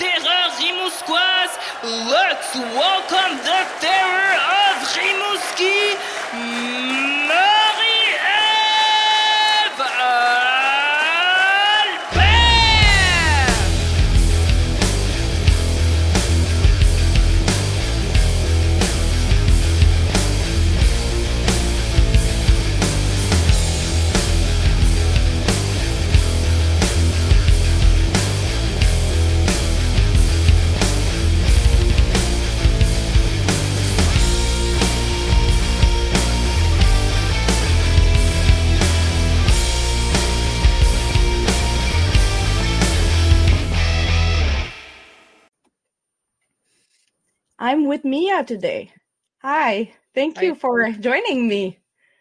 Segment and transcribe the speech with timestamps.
[0.00, 1.58] terreur.
[1.82, 4.32] Let's welcome the terror
[4.64, 5.96] of Rimouski,
[47.70, 48.90] I'm with Mia today.
[49.42, 50.42] Hi, thank Hi.
[50.42, 51.78] you for joining me.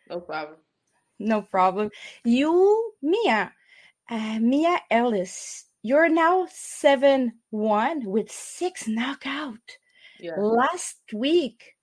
[0.08, 0.60] No problem.
[1.18, 1.90] No problem.
[2.24, 3.52] You, Mia,
[4.12, 9.66] uh, Mia Ellis, you're now 7 1 with six knockout.
[10.20, 10.36] Yeah.
[10.38, 11.74] Last week,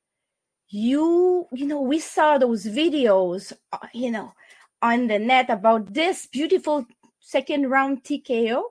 [0.69, 4.33] you, you know, we saw those videos, uh, you know,
[4.81, 6.87] on the net about this beautiful
[7.19, 8.62] second round TKO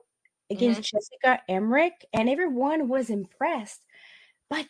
[0.48, 3.82] against Jessica Emmerich, and everyone was impressed.
[4.48, 4.66] But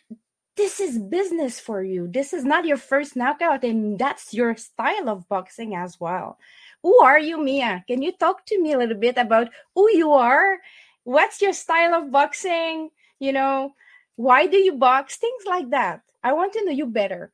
[0.57, 2.07] this is business for you.
[2.07, 6.39] This is not your first knockout, and that's your style of boxing as well.
[6.81, 7.85] Who are you, Mia?
[7.87, 10.57] Can you talk to me a little bit about who you are?
[11.03, 12.89] What's your style of boxing?
[13.19, 13.73] You know,
[14.15, 15.17] why do you box?
[15.17, 16.01] Things like that.
[16.23, 17.31] I want to know you better.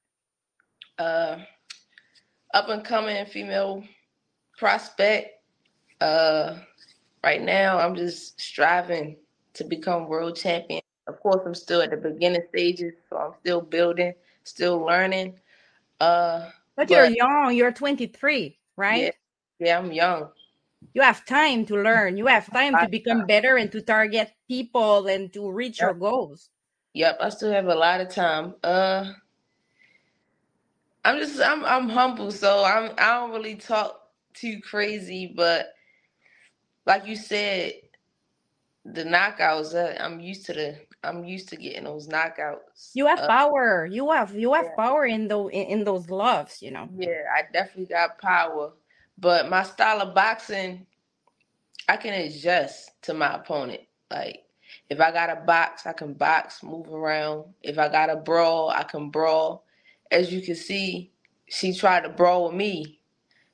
[1.00, 1.40] Uh,
[2.54, 3.84] up and coming female
[4.58, 5.42] prospect.
[6.00, 6.58] Uh,
[7.24, 9.18] right now, I'm just striving
[9.56, 10.83] to become world champion.
[11.08, 15.40] Of course, I'm still at the beginning stages, so I'm still building, still learning.
[16.00, 19.04] Uh, But, you're young, you're 23, right?
[19.04, 19.12] yeah,
[19.60, 20.30] yeah, I'm young.
[20.94, 22.18] You have time to learn.
[22.18, 26.50] You have time to become better and to target people and to reach your goals.
[26.94, 28.56] Yep, I still have a lot of time.
[28.64, 29.14] Uh,
[31.04, 34.00] I'm just I'm I'm humble, so I'm I don't really talk
[34.34, 35.74] too crazy, but
[36.86, 37.74] like you said,
[38.86, 39.74] the knockouts.
[39.74, 42.92] Uh, I'm used to the I'm used to getting those knockouts.
[42.94, 43.86] You have Uh, power.
[43.86, 44.76] You have you have yeah.
[44.76, 46.90] power in those in, in those gloves, you know.
[46.98, 48.74] yeah, I definitely got power,
[49.18, 50.86] but my style of boxing,
[51.90, 53.82] I can adjust to my opponent.
[54.12, 54.44] Like
[54.90, 57.46] if I got a box, I can box, move around.
[57.62, 59.66] If I got a brawl, I can brawl.
[60.12, 61.12] As you can see,
[61.48, 63.00] she tried to brawl with me,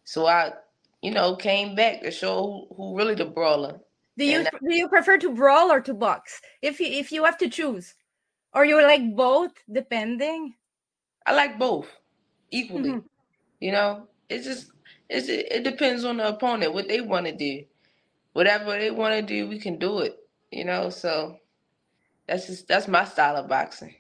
[0.04, 0.54] so I,
[1.02, 3.80] you know, came back to show who, who really the brawler.
[4.20, 6.42] Do you And do you prefer to brawl or to box?
[6.62, 7.96] If you if you have to choose,
[8.54, 10.56] or you like both, depending.
[11.26, 11.88] I like both
[12.52, 12.92] equally.
[12.92, 13.06] Mhm.
[13.62, 14.72] You know, it's just
[15.08, 17.64] it's it depends on the opponent what they want to do.
[18.34, 20.20] Whatever they want to do, we can do it.
[20.52, 21.40] You know, so
[22.28, 23.96] that's just that's my style of boxing.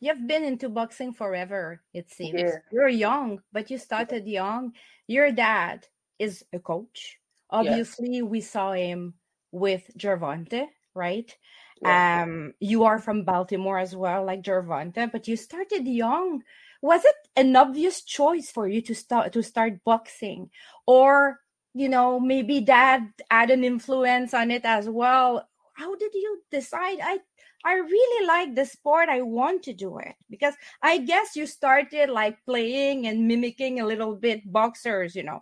[0.00, 2.40] You've been into boxing forever, it seems.
[2.40, 2.58] Yeah.
[2.72, 4.72] You're young, but you started young.
[5.06, 5.86] Your dad
[6.18, 7.20] is a coach.
[7.50, 9.14] Obviously, we saw him
[9.52, 11.34] with Gervonta, right?
[11.82, 12.22] Yeah.
[12.22, 16.42] Um, you are from Baltimore as well, like Gervonta, but you started young.
[16.82, 20.50] Was it an obvious choice for you to start to start boxing,
[20.86, 21.40] or
[21.74, 25.48] you know maybe dad had an influence on it as well?
[25.74, 26.98] How did you decide?
[27.02, 27.20] I
[27.64, 29.08] I really like the sport.
[29.08, 33.86] I want to do it because I guess you started like playing and mimicking a
[33.86, 35.40] little bit boxers, you know,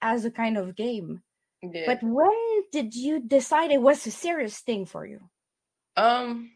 [0.00, 1.22] as a kind of game.
[1.62, 1.94] Yeah.
[1.94, 2.30] But when
[2.72, 5.20] did you decide it was a serious thing for you?
[5.96, 6.52] Um,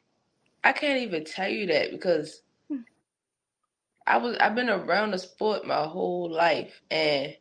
[0.64, 2.82] I can't even tell you that because Hmm.
[4.06, 7.36] I was I've been around the sport my whole life, and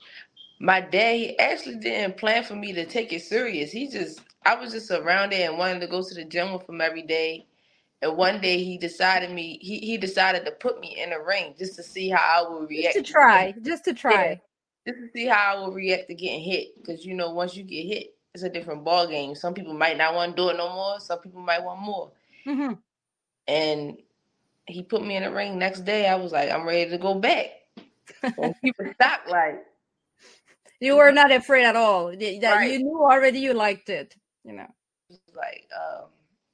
[0.60, 3.72] my dad he actually didn't plan for me to take it serious.
[3.72, 6.69] He just I was just around it and wanted to go to the gym with
[6.69, 7.48] him every day.
[8.01, 11.56] And one day he decided me he, he decided to put me in a ring
[11.57, 14.42] just to see how I would react Just to try, just to try.
[14.88, 16.76] Just to see how I will react to getting hit.
[16.78, 19.36] Because you know, once you get hit, it's a different ball game.
[19.36, 21.00] Some people might not want to do it no more.
[21.00, 22.12] Some people might want more.
[22.46, 22.78] Mhm.
[23.48, 23.98] And
[24.68, 25.58] he put me in the ring.
[25.60, 27.48] Next day, I was like, I'm ready to go back.
[28.38, 29.64] And people stopped like,
[30.80, 32.08] You were not afraid at all.
[32.12, 32.72] That Right.
[32.72, 34.16] you knew already you liked it.
[34.44, 34.68] You know.
[35.36, 36.06] like, um,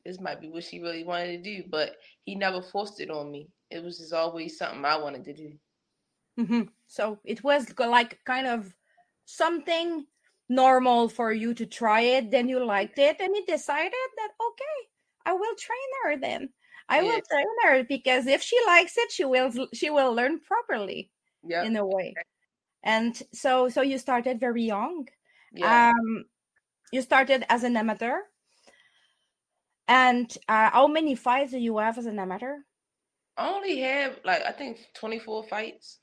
[0.06, 1.96] this might be what she really wanted to do, but
[2.26, 3.48] he never forced it on me.
[3.70, 5.54] It was just always something I wanted to do.
[6.38, 8.76] Hmm So it was like kind of
[9.26, 10.06] something
[10.50, 12.32] normal for you to try it.
[12.32, 14.78] Then you liked it, and you decided that okay,
[15.26, 16.18] I will train her.
[16.18, 16.50] Then
[16.90, 21.12] I will train her because if she likes it, she will she will learn properly
[21.44, 21.64] Yeah.
[21.66, 22.16] in a way.
[22.84, 25.08] And so so you started very young.
[25.54, 25.92] Yeah.
[25.92, 26.26] Um,
[26.92, 28.20] you started as an amateur.
[29.88, 32.60] And uh, how many fights do you have as an amateur?
[33.38, 36.00] I only have like I think 24 fights.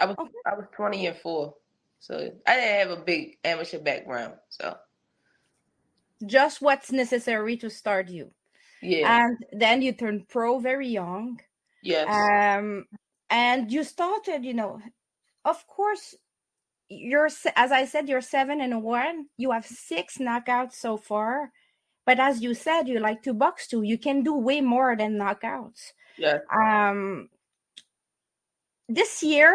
[0.00, 0.30] I was Okay.
[0.46, 1.54] I was 20 and four,
[1.98, 2.14] so
[2.46, 4.34] I didn't have a big amateur background.
[4.48, 4.76] So
[6.26, 8.32] Just what's necessary to start you.
[8.82, 11.40] yeah, And then you turned pro very young.
[11.82, 12.86] yes, Um,
[13.30, 14.80] and you started, you know,
[15.44, 16.14] of course,
[16.88, 19.26] you're as I said, you're seven and one.
[19.36, 21.52] You have six knockouts so far.
[22.06, 23.82] But as you said, you like to box too.
[23.82, 25.92] You can do way more than knockouts.
[26.16, 26.38] Yeah.
[26.52, 27.28] um
[28.88, 29.54] this year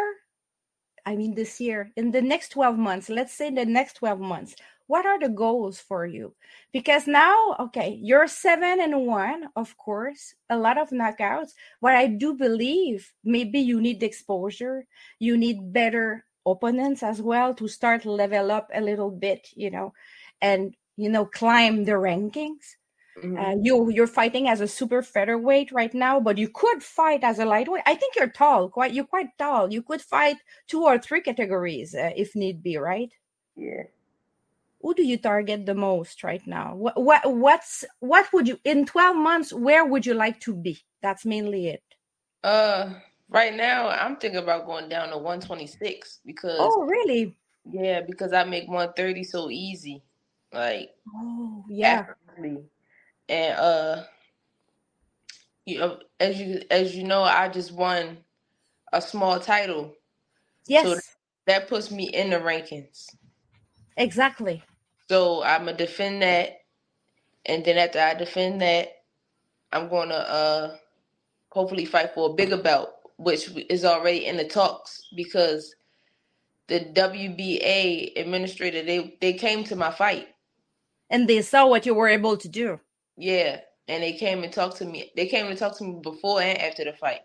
[1.06, 4.56] i mean this year in the next 12 months let's say the next 12 months
[4.88, 6.36] what are the goals for you?
[6.72, 11.52] Because now okay you're seven and one of course a lot of knockouts
[11.82, 14.86] but i do believe maybe you need exposure
[15.20, 19.94] you need better opponents as well to start level up a little bit you know
[20.42, 22.76] and you know climb the rankings
[23.16, 23.40] Mhm.
[23.40, 27.40] uh, you you're fighting as a super featherweight right now, but you could fight as
[27.40, 27.84] a lightweight.
[27.86, 29.72] I think you're tall, quite you're quite tall.
[29.74, 30.38] You could fight
[30.68, 33.14] two or three categories uh, if need be, right?
[33.56, 33.84] yeah.
[34.82, 36.76] Who do you target the most right now?
[36.76, 39.52] What what what's what would you in 12 months?
[39.52, 40.86] Where would you like to be?
[41.02, 41.84] That's mainly it.
[42.44, 43.00] Uh,
[43.30, 47.38] right now I'm thinking about going down to 126 because Oh, really?
[47.66, 50.04] yeah, because I make 130 so easy,
[50.54, 52.08] like Oh, yeah.
[52.38, 52.70] effortlessly.
[53.30, 54.04] And uh,
[55.66, 58.20] you know, as you as you know, I just won
[58.94, 59.94] a small title,
[60.68, 61.16] Yes,
[61.48, 63.16] that puts me in the rankings.
[63.98, 64.64] exactly.
[65.10, 66.58] So I'm gonna defend that,
[67.46, 68.90] and then after I defend that,
[69.74, 70.78] I'm gonna uh
[71.52, 75.76] hopefully fight for a bigger belt, which is already in the talks because
[76.70, 80.28] the WBA administrator they they came to my fight,
[81.10, 82.80] And they saw what you were able to do.
[83.18, 85.12] Yeah, and they came and talked to me.
[85.16, 87.22] They came and talked to me before and after the fight.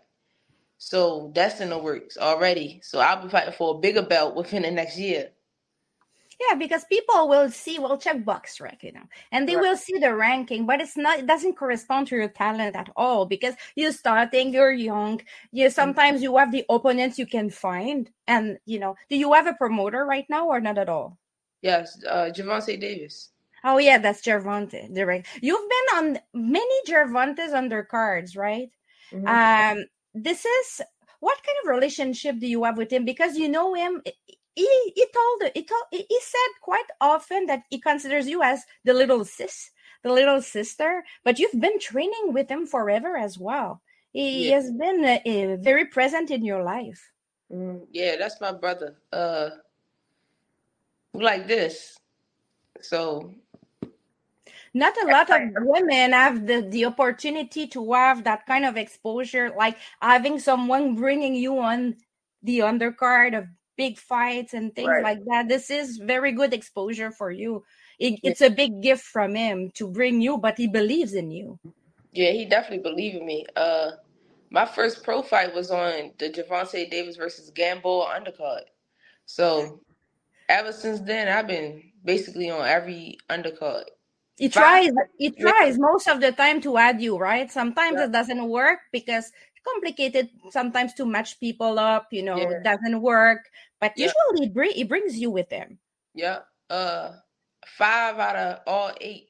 [0.77, 2.79] So that's in the works already.
[2.83, 5.31] So I'll be fighting for a bigger belt within the next year.
[6.39, 9.61] Yeah, because people will see, will check BoxRec, you know, and they Right.
[9.61, 13.25] will see the ranking, but it's not, it doesn't correspond to your talent at all
[13.25, 15.21] because you're starting, you're young.
[15.51, 19.47] You sometimes you have the opponents you can find, and you know, do you have
[19.47, 21.17] a promoter right now or not at all?
[21.61, 23.31] Yes, uh, Gervonta Davis.
[23.63, 24.93] Oh yeah, that's Gervonta.
[24.93, 25.27] Direct.
[25.41, 28.69] You've been on many Gervontas undercards, right?
[29.11, 29.41] Mhm.
[29.71, 30.81] um this is
[31.19, 34.01] what kind of relationship do you have with him because you know him
[34.55, 38.93] he he told he told he said quite often that he considers you as the
[38.93, 39.71] little sis
[40.03, 43.81] the little sister but you've been training with him forever as well
[44.13, 44.55] he Yeah.
[44.55, 47.11] has been uh, uh, very present in your life
[47.51, 48.97] Mm, yeah, that's my brother.
[49.11, 49.49] Uh,
[51.13, 51.97] like this.
[52.81, 53.33] So
[54.79, 59.51] not a lot of women have the, the opportunity to have that kind of exposure
[59.57, 61.95] like having someone bringing you on
[62.43, 63.45] the undercard of
[63.77, 65.03] big fights and things Right.
[65.03, 67.63] like that this is very good exposure for you
[67.99, 71.59] it, it's a big gift from him to bring you but he believes in you
[72.13, 73.45] yeah, he definitely believed in me.
[73.55, 73.91] Uh,
[74.51, 78.63] my first pro fight was on the Gervonta Davis versus Gamboa undercard.
[79.25, 79.81] So
[80.49, 83.85] ever since then, I've been basically on every undercard.
[84.39, 88.05] He Five- tries it tries most of the time to add you right sometimes Yeah.
[88.05, 92.49] it doesn't work because it's complicated sometimes to match people up you know Yeah.
[92.57, 93.41] it doesn't work
[93.79, 94.07] but Yeah.
[94.07, 95.77] usually it, bring, he brings you with him
[96.15, 96.39] Yeah.
[96.69, 97.17] Uh,
[97.77, 99.29] five out of all eight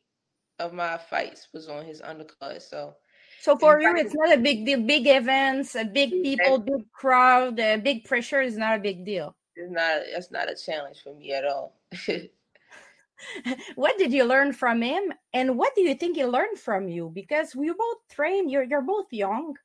[0.60, 2.62] of my fights was on his undercard.
[2.62, 2.96] So
[3.40, 4.82] So for you, it's not a big deal.
[4.84, 9.36] Big events, a big people, big crowd, a big pressure is not a big deal.
[9.56, 11.80] it's not that's not a challenge for me at all.
[13.76, 17.12] What did you learn from him, and what do you think he learned from you?
[17.14, 18.50] Because we both train.
[18.50, 19.56] You're you're both young,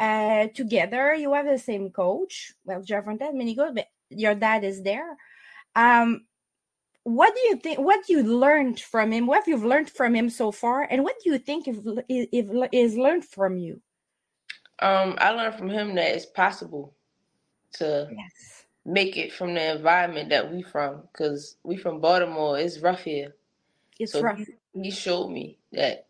[0.00, 1.14] uh, together.
[1.14, 2.52] You have the same coach.
[2.64, 5.16] Well, Gervonta Minigo, but your dad is there.
[5.76, 6.26] Um,
[7.04, 7.78] what do you think?
[7.78, 9.26] What you learned from him?
[9.26, 10.82] What you've you learned from him so far?
[10.82, 11.76] And what do you think if,
[12.08, 13.80] if is learned from you?
[14.80, 16.94] um, I learned from him that it's possible
[17.74, 18.59] to Yes.
[18.84, 22.58] Make it from the environment that we from, because we from Baltimore.
[22.58, 23.34] It's rough here.
[23.98, 24.38] It's So rough.
[24.38, 26.06] he, he showed me that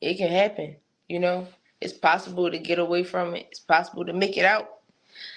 [0.00, 0.76] it can happen.
[1.08, 1.48] You know,
[1.80, 3.46] it's possible to get away from it.
[3.50, 4.80] It's possible to make it out.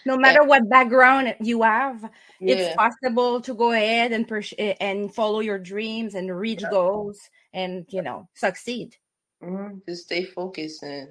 [0.06, 2.10] no matter and, what background you have
[2.40, 2.56] yeah.
[2.56, 6.70] it's possible to go ahead and pers- and follow your dreams and reach yeah.
[6.70, 8.96] goals and you know succeed
[9.44, 9.78] mm-hmm.
[9.88, 11.10] just stay focused and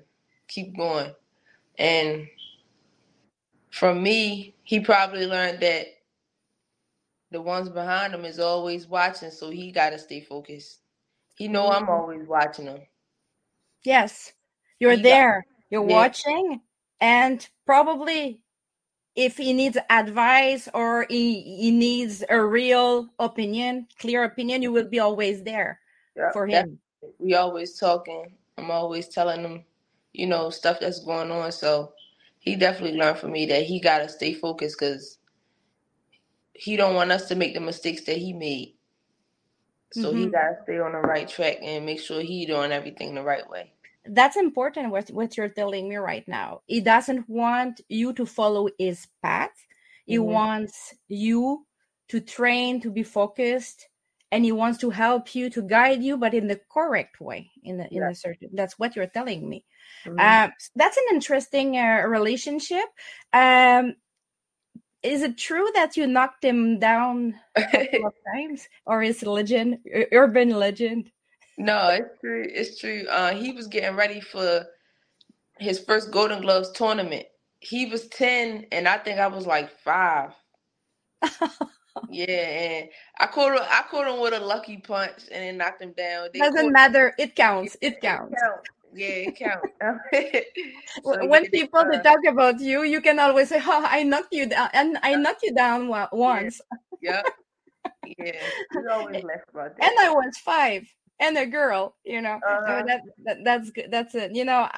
[0.48, 1.12] keep going
[1.78, 2.26] and
[3.72, 5.86] from me he probably learned that
[7.32, 10.80] the ones behind him is always watching so he got to stay focused
[11.36, 11.84] he know mm-hmm.
[11.84, 12.80] i'm always watching him
[13.84, 14.32] yes
[14.78, 15.96] you're he there you're yeah.
[15.96, 16.60] watching
[17.00, 18.40] and probably
[19.14, 24.88] if he needs advice or he, he needs a real opinion, clear opinion, you will
[24.88, 25.80] be always there
[26.16, 26.78] yeah, for him.
[27.18, 28.32] We always talking.
[28.56, 29.64] I'm always telling him,
[30.12, 31.52] you know, stuff that's going on.
[31.52, 31.92] So
[32.42, 35.18] he definitely learned from me that he gotta stay focused because
[36.52, 38.74] he don't want us to make the mistakes that he made.
[39.92, 40.18] So mm-hmm.
[40.18, 43.48] he gotta stay on the right track and make sure he doing everything the right
[43.48, 43.72] way
[44.06, 48.68] that's important what, what you're telling me right now he doesn't want you to follow
[48.78, 49.50] his path
[50.06, 50.32] he mm-hmm.
[50.32, 51.64] wants you
[52.08, 53.88] to train to be focused
[54.32, 57.76] and he wants to help you to guide you but in the correct way in
[57.76, 58.10] the in yeah.
[58.10, 59.64] a certain that's what you're telling me
[60.04, 60.18] mm-hmm.
[60.18, 62.86] um, that's an interesting uh, relationship
[63.32, 63.94] um,
[65.04, 69.78] is it true that you knocked him down a couple of times or is legend
[70.10, 71.12] urban legend
[71.58, 72.46] no, it's true.
[72.48, 73.06] It's true.
[73.08, 74.66] Uh, he was getting ready for
[75.58, 77.26] his first Golden Gloves tournament.
[77.60, 80.32] He was ten, and I think I was like five.
[82.10, 83.64] yeah, and I caught him.
[83.68, 86.28] I caught him with a lucky punch, and then knocked him down.
[86.32, 87.14] They Doesn't matter.
[87.18, 87.76] It counts.
[87.80, 88.32] It counts.
[88.32, 88.68] It counts.
[88.94, 89.68] Yeah, it counts.
[91.04, 94.46] so when people they talk about you, you can always say, "Oh, I knocked you
[94.46, 96.60] down," and I knocked you down once.
[97.02, 97.20] Yeah.
[98.06, 98.16] Yep.
[98.16, 98.32] Yeah,
[98.74, 99.90] you always laugh about that.
[99.90, 100.86] And I was five
[101.22, 102.82] and a girl you know uh-huh.
[102.86, 104.68] that, that, that's good that's it you know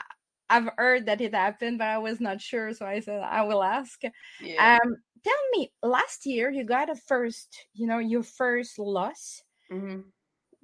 [0.50, 3.62] i've heard that it happened but i was not sure so i said i will
[3.62, 4.02] ask
[4.40, 4.78] yeah.
[4.82, 10.00] um tell me last year you got a first you know your first loss mm-hmm.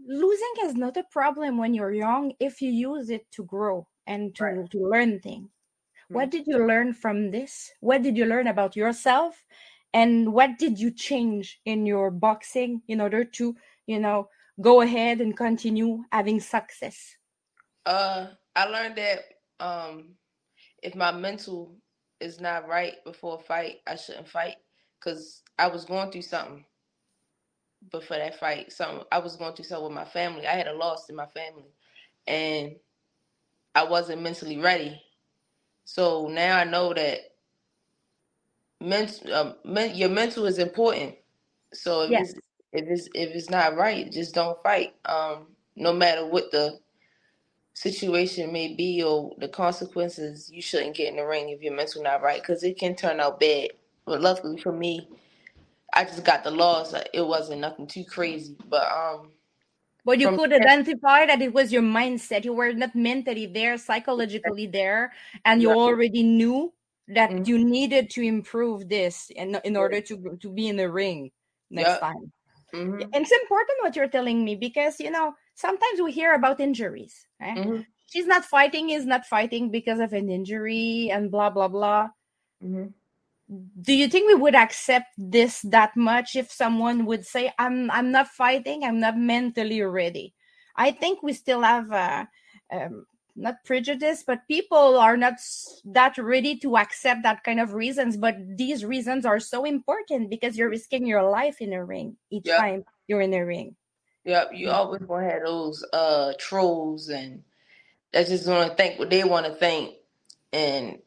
[0.07, 4.35] losing is not a problem when you're young if you use it to grow and
[4.35, 4.71] to, right.
[4.71, 6.14] to learn things mm-hmm.
[6.14, 9.45] what did you learn from this what did you learn about yourself
[9.93, 14.29] and what did you change in your boxing in order to you know
[14.61, 17.17] go ahead and continue having success?
[17.87, 19.21] Uh, I learned that
[19.59, 20.11] um,
[20.83, 21.76] if my mental
[22.21, 24.57] is not right before a fight, I shouldn't fight
[24.99, 26.65] because I was going through something
[27.91, 28.73] before that fight.
[28.73, 30.47] Something I was going through something with my family.
[30.47, 31.73] I had a loss in my family,
[32.27, 32.77] and
[33.75, 35.00] I wasn't mentally ready.
[35.85, 37.21] So now I know that
[38.81, 41.15] mental, um, men, your mental is important.
[41.73, 42.31] So if yes.
[42.31, 42.41] it's
[42.73, 44.95] if it's if it's not right, just don't fight.
[45.05, 46.79] Um, no matter what the
[47.75, 52.03] situation may be or the consequences, you shouldn't get in the ring if your mental
[52.03, 53.71] not right because it can turn out bad.
[54.05, 55.09] But luckily for me,
[55.93, 56.95] I just got the loss.
[57.12, 59.31] It wasn't nothing too crazy, but um.
[60.05, 62.45] But you could identify that it was your mindset.
[62.45, 65.12] You were not mentally there, psychologically there,
[65.45, 66.73] and you already knew
[67.09, 67.45] that mm-hmm.
[67.45, 71.31] you needed to improve this in, in order to to be in the ring
[71.71, 72.00] next yep.
[72.00, 72.33] time.
[72.73, 73.11] Mm-hmm.
[73.12, 77.26] It's important what you're telling me because you know sometimes we hear about injuries.
[77.40, 77.57] Right?
[77.57, 77.80] Mm-hmm.
[78.07, 82.09] She's not fighting, is not fighting because of an injury and blah blah blah.
[82.62, 82.87] Mm-hmm.
[83.80, 88.11] Do you think we would accept this that much if someone would say, "I'm I'm
[88.11, 90.35] not fighting, I'm not mentally ready"?
[90.76, 92.26] I think we still have uh,
[92.73, 95.35] um, not prejudice, but people are not
[95.85, 98.16] that ready to accept that kind of reasons.
[98.16, 102.47] But these reasons are so important because you're risking your life in a ring each
[102.47, 102.61] yep.
[102.61, 103.75] time you're in a ring.
[104.25, 107.43] Yep, you always gonna have those uh trolls and
[108.12, 109.95] that just gonna think what they want to think,
[110.53, 110.99] and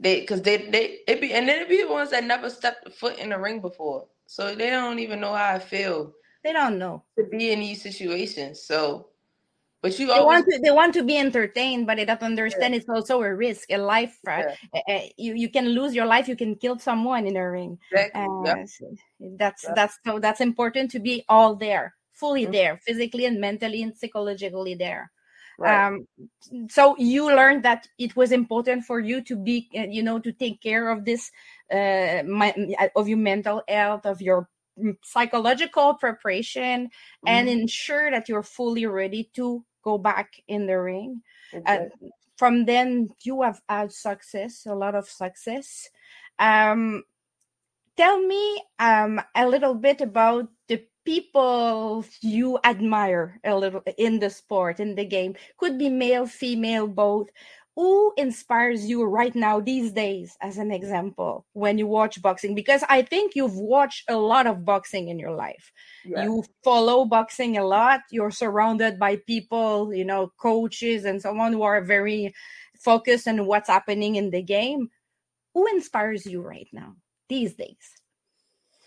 [0.00, 2.86] they because they they it be and then it be the ones that never stepped
[2.86, 6.12] a foot in the ring before, so they don't even know how I feel.
[6.42, 8.62] They don't know to be in these situations.
[8.62, 9.08] So
[9.86, 10.42] but you they always...
[10.42, 13.70] want to they want to be entertained, but they don't understand it's also a risk,
[13.70, 14.18] a life.
[14.26, 14.54] Yeah.
[14.74, 16.26] Uh, you you can lose your life.
[16.26, 17.78] You can kill someone in a ring.
[17.92, 18.22] Exactly.
[18.22, 18.68] Uh, yep.
[18.68, 18.96] so
[19.38, 19.74] that's yep.
[19.76, 22.52] that's so that's important to be all there, fully mm-hmm.
[22.52, 25.12] there, physically and mentally and psychologically there.
[25.58, 25.86] Right.
[25.86, 26.06] Um,
[26.68, 30.32] so you learned that it was important for you to be, uh, you know, to
[30.32, 31.30] take care of this,
[31.72, 32.54] uh, my,
[32.94, 34.48] of your mental health, of your
[35.02, 37.28] psychological preparation mm-hmm.
[37.28, 42.10] and ensure that you're fully ready to go back in the ring exactly.
[42.36, 45.88] from then you have had success a lot of success
[46.38, 47.02] um,
[47.96, 54.28] tell me um, a little bit about the people you admire a little in the
[54.28, 55.34] sport in the game.
[55.56, 57.28] Could be male female both.
[57.76, 62.54] Who inspires you right now these days as an example when you watch boxing?
[62.54, 65.72] Because i think you've watched a lot of boxing in your life.
[66.04, 66.24] Yeah.
[66.24, 68.00] you follow boxing a lot.
[68.10, 72.34] You're surrounded by people you know coaches and someone who are very
[72.80, 74.88] focused on what's happening in the game.
[75.54, 76.96] Who inspires you right now
[77.28, 77.96] these days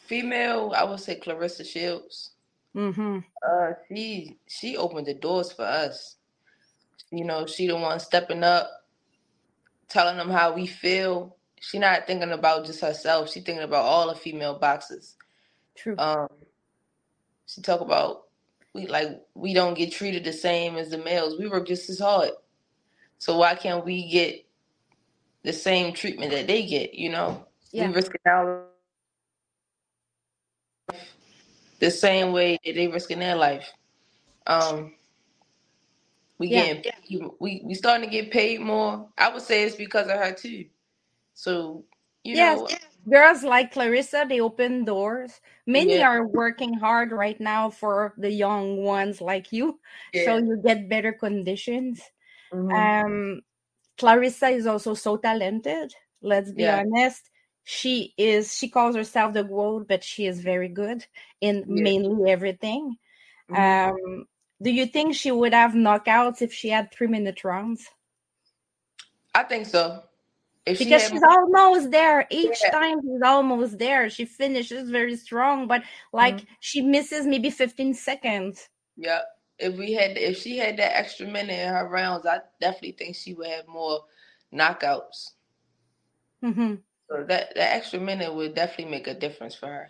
[0.09, 2.31] female i would say Claressa Shields
[2.75, 3.19] mm-hmm.
[3.47, 6.17] uh she she opened the doors for us
[7.11, 8.69] you know she the one stepping up
[9.89, 11.35] telling them how we feel.
[11.59, 13.29] She not thinking about just herself.
[13.29, 15.15] She thinking about all the female boxers.
[15.75, 15.95] True.
[15.97, 16.27] Um,
[17.45, 18.27] she talk about
[18.73, 21.37] we like we don't get treated the same as the males.
[21.37, 22.31] We work just as hard.
[23.17, 24.45] So why can't we get
[25.43, 26.93] the same treatment that they get?
[26.93, 27.87] You know, yeah.
[27.87, 28.65] we risking our
[31.79, 33.71] the same way that they risking their life.
[34.47, 34.93] Um,
[36.37, 36.73] we yeah.
[36.73, 39.07] getting we we starting to get paid more.
[39.17, 40.65] I would say it's because of her too.
[41.33, 41.83] So
[42.23, 42.59] you yes.
[42.59, 42.67] know,
[43.09, 45.41] girls like Claressa, they open doors.
[45.65, 46.07] Many yeah.
[46.07, 49.79] are working hard right now for the young ones like you,
[50.13, 50.25] yeah.
[50.25, 52.01] so you get better conditions.
[52.53, 52.73] Mm-hmm.
[52.73, 53.41] Um,
[53.97, 55.93] Claressa is also so talented.
[56.21, 56.79] Let's be yeah.
[56.79, 57.29] honest.
[57.71, 58.57] She is.
[58.57, 61.05] She calls herself the goat, but she is very good
[61.39, 62.97] in mainly everything.
[63.47, 63.93] Mm-hmm.
[63.93, 64.25] Um,
[64.59, 67.87] do you think she would have knockouts if she had three minute rounds?
[69.35, 70.01] I think so.
[70.65, 72.25] If because she she's almost there.
[72.31, 72.71] Each yeah.
[72.71, 74.09] time she's almost there.
[74.09, 76.53] She finishes very strong, but like mm-hmm.
[76.61, 78.67] she misses maybe 15 seconds.
[78.97, 79.19] Yeah.
[79.59, 83.15] If we had if she had that extra minute in her rounds, I definitely think
[83.15, 84.05] she would have more
[84.51, 85.33] knockouts.
[86.43, 86.75] Mm-hmm.
[87.09, 89.89] So that that extra minute would definitely make a difference for her.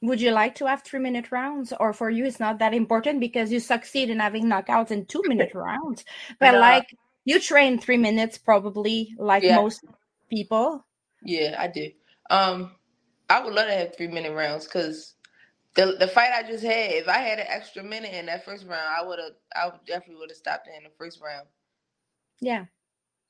[0.00, 1.72] Would you like to have three minute rounds?
[1.78, 5.22] Or for you it's not that important because you succeed in having knockouts in two
[5.26, 6.04] minute rounds.
[6.40, 9.56] But like you train three minutes probably like yeah.
[9.56, 9.84] most
[10.30, 10.86] people.
[11.22, 11.90] Yeah i do.
[12.30, 12.72] Um
[13.28, 15.14] i would love to have three minute rounds because
[15.74, 18.66] the the fight i just had if i had an extra minute in that first
[18.66, 21.46] round i would have i would definitely would have stopped it in the first round.
[22.40, 22.64] Yeah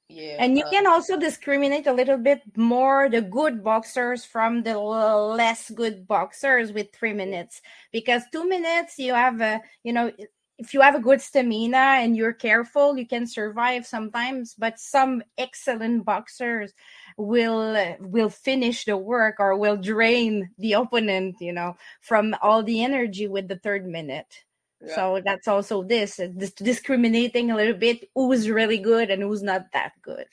[0.09, 0.37] yeah.
[0.39, 4.79] And you uh, can also discriminate a little bit more the good boxers from the
[4.79, 7.61] less good boxers with three minutes
[7.93, 10.11] because two minutes you have a you know
[10.59, 15.23] if you have a good stamina and you're careful you can survive sometimes but some
[15.37, 16.73] excellent boxers
[17.17, 22.83] will will finish the work or will drain the opponent you know from all the
[22.83, 24.45] energy with the third minute
[24.87, 29.43] so that's also this, uh, this discriminating a little bit who's really good and who's
[29.43, 30.27] not that good.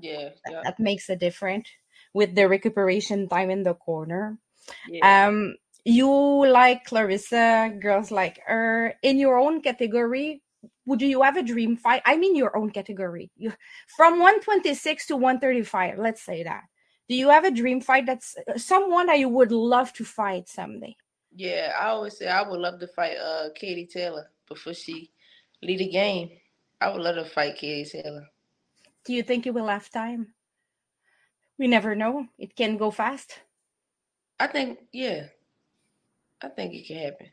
[0.00, 0.28] Yeah, yeah.
[0.46, 1.68] That, that, makes a difference
[2.12, 4.38] with the recuperation time in the corner.
[4.88, 5.28] Yeah.
[5.28, 10.42] Um, you like Claressa, girls like her in your own category.
[10.86, 12.02] Would you have a dream fight?
[12.06, 13.30] I mean, your own category.
[13.36, 13.52] You,
[13.96, 16.62] from 126 to 135, let's say that.
[17.08, 20.48] Do you have a dream fight that's uh, someone that you would love to fight
[20.48, 20.96] someday?
[21.34, 25.10] Yeah, I always say I would love to fight uh Katie Taylor before she
[25.62, 26.30] lead a game.
[26.80, 28.28] I would love to fight Katie Taylor.
[29.04, 30.34] Do you think you will have time?
[31.58, 32.26] We never know.
[32.38, 33.40] It can go fast.
[34.38, 35.26] I think yeah.
[36.42, 37.28] I think it can happen.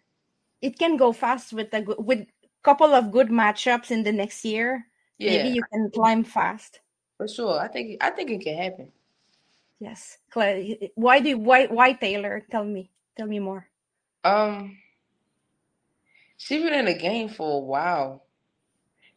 [0.62, 2.28] It can go fast with a with
[2.64, 4.86] couple of good matchups in the next year.
[5.18, 5.44] Yeah.
[5.44, 6.80] Maybe you can climb fast.
[7.18, 7.60] For sure.
[7.60, 8.92] I think I think it can happen.
[9.80, 10.18] Yes.
[10.34, 12.44] Why do why why Taylor?
[12.50, 12.90] Tell me.
[13.18, 13.68] Tell me more.
[14.24, 14.78] Um,
[16.38, 18.24] she's been in the game for a while.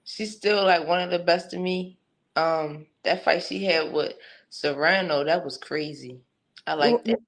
[0.05, 1.99] She's still like one of the best of me.
[2.37, 4.14] Um, that fight she had with
[4.51, 6.21] Serrano, that was crazy.
[6.67, 7.19] I like that.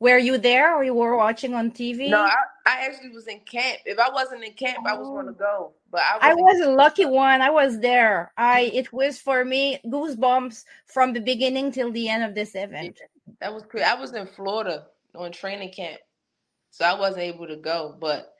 [0.00, 2.08] Were you there or you were watching on TV?
[2.08, 2.34] No, I,
[2.66, 3.80] I actually was in camp.
[3.84, 5.72] If I wasn't in camp, I was going to go.
[5.90, 7.42] But I, I was a lucky one.
[7.42, 8.32] I was there.
[8.38, 12.98] I it was for me goosebumps from the beginning till the end of this event.
[13.40, 13.84] That was crazy.
[13.84, 16.00] I was in Florida on training camp
[16.70, 17.96] so I wasn't able to go.
[18.00, 18.32] But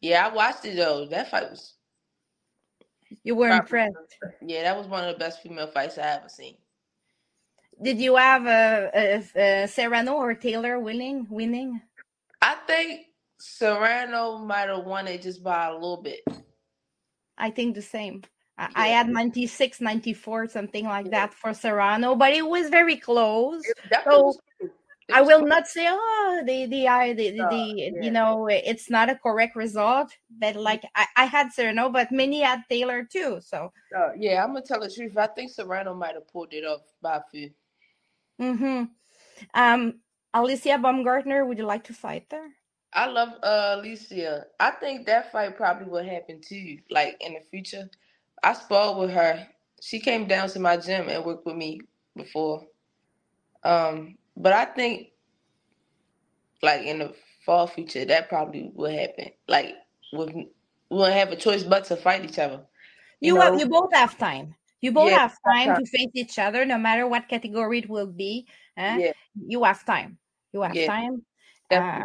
[0.00, 1.06] yeah, I watched it though.
[1.06, 1.74] That fight was.
[3.24, 3.96] You were impressed.
[4.42, 6.56] Yeah, that was one of the best female fights I ever seen.
[7.82, 11.26] Did you have a, a, a Serrano or Taylor winning?
[11.30, 11.80] Winning?
[12.42, 13.06] I think
[13.38, 16.20] Serrano might have won it just by a little bit.
[17.38, 18.22] I think the same.
[18.58, 18.68] Yeah.
[18.74, 23.62] I had 96, 94, something like that for Serrano, but it was very close.
[24.04, 24.34] So
[25.12, 27.90] I will not say, oh, the the I the, the, the yeah.
[28.02, 30.62] you know it's not a correct result, but mm-hmm.
[30.62, 33.40] like I, I had Serrano, but many had Taylor too.
[33.40, 35.16] So uh, yeah, I'm gonna tell the truth.
[35.16, 37.50] I think Serrano might have pulled it off by a few.
[38.40, 38.84] Mm-hmm.
[39.54, 39.94] Um,
[40.34, 42.50] Alycia Baumgardner, would you like to fight there?
[42.92, 44.44] I love uh, Alycia.
[44.60, 47.88] I think that fight probably will happen too, like in the future.
[48.42, 49.46] I sparred with her
[49.80, 51.80] she came down to my gym and worked with me
[52.16, 52.66] before.
[53.64, 55.08] Um, but I think
[56.62, 59.30] like in the far future that probably will happen.
[59.46, 59.74] Like
[60.12, 60.48] with we
[60.90, 62.62] won't have a choice but to fight each other.
[63.20, 64.54] You, you have, you both have time.
[64.80, 67.90] You both yeah, have time, time, to face each other, no matter what category it
[67.90, 68.46] will be.
[68.76, 68.98] Eh?
[68.98, 69.12] Yeah.
[69.34, 70.18] You have time.
[70.52, 70.86] You have yeah.
[70.86, 71.22] time.
[71.70, 72.02] Uh,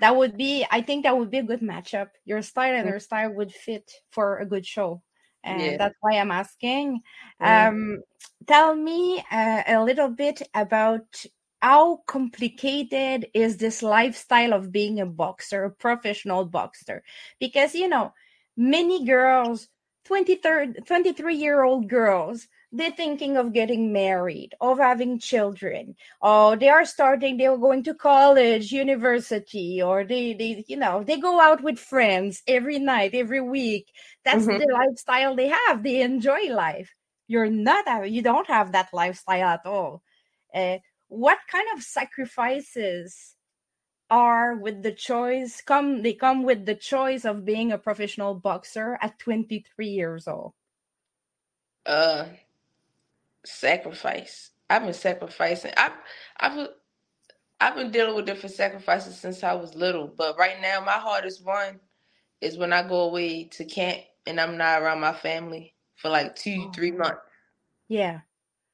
[0.00, 2.08] that would be, I think, that would be a good matchup.
[2.24, 2.92] Your style and mm-hmm.
[2.92, 5.02] her style would fit for a good show,
[5.44, 5.76] and yeah.
[5.76, 7.00] that's why I'm asking.
[7.40, 7.68] Mm-hmm.
[7.68, 8.02] Um,
[8.46, 11.06] tell me uh, a little bit about
[11.60, 17.02] how complicated is this lifestyle of being a boxer, a professional boxer?
[17.40, 18.12] Because you know,
[18.56, 19.68] many girls
[20.04, 25.96] 23 year old girls they're thinking of getting married of having children.
[26.20, 31.18] Or they are starting they're going to college university or they they you know they
[31.18, 33.90] go out with friends every night every week.
[34.24, 34.58] That's mm-hmm.
[34.58, 35.82] the lifestyle they have.
[35.82, 36.94] They enjoy life.
[37.26, 40.02] You're not you don't have that lifestyle at all.
[40.54, 43.34] Uh, what kind of sacrifices
[44.10, 48.98] are with the choice come they come with the choice of being a professional boxer
[49.02, 50.52] at 23 years old?
[51.84, 52.26] Uh
[53.44, 54.50] sacrifice.
[54.70, 55.72] I've been sacrificing.
[55.76, 55.92] I've
[56.38, 56.68] i've
[57.60, 61.44] i've been dealing with different sacrifices since i was little but right now my hardest
[61.44, 61.80] one
[62.40, 66.36] is when i go away to camp and i'm not around my family for like
[66.36, 66.72] two oh.
[66.72, 67.18] three months.
[67.88, 68.20] Yeah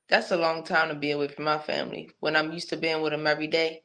[0.08, 3.02] that's a long time to be away from my family when i'm used to being
[3.02, 3.82] with them every day